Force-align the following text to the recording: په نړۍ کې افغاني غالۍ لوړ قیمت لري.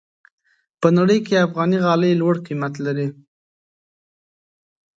په 0.81 0.87
نړۍ 0.97 1.19
کې 1.25 1.43
افغاني 1.45 1.77
غالۍ 1.85 2.11
لوړ 2.21 2.35
قیمت 2.45 2.73
لري. 2.85 3.07